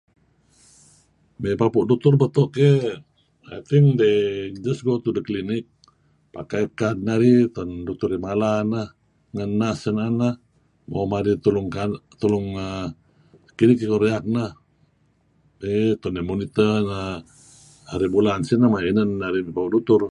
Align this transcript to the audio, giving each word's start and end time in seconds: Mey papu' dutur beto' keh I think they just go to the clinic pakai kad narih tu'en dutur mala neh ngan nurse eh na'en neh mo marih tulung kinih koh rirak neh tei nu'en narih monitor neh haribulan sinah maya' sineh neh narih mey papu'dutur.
Mey 1.41 1.55
papu' 1.59 1.87
dutur 1.89 2.13
beto' 2.21 2.47
keh 2.55 2.81
I 3.55 3.57
think 3.69 3.87
they 3.99 4.15
just 4.65 4.81
go 4.87 4.93
to 5.03 5.09
the 5.17 5.21
clinic 5.27 5.63
pakai 6.33 6.63
kad 6.79 6.97
narih 7.07 7.39
tu'en 7.55 7.69
dutur 7.87 8.11
mala 8.25 8.51
neh 8.71 8.87
ngan 9.33 9.49
nurse 9.59 9.87
eh 9.89 9.95
na'en 9.97 10.15
neh 10.21 10.33
mo 10.91 10.99
marih 11.11 11.35
tulung 12.21 12.49
kinih 13.57 13.77
koh 13.89 13.99
rirak 14.03 14.25
neh 14.35 14.51
tei 15.59 15.81
nu'en 16.03 16.13
narih 16.15 16.29
monitor 16.29 16.77
neh 16.89 17.15
haribulan 17.89 18.41
sinah 18.47 18.69
maya' 18.71 18.87
sineh 18.91 19.05
neh 19.09 19.17
narih 19.21 19.43
mey 19.45 19.55
papu'dutur. 19.57 20.01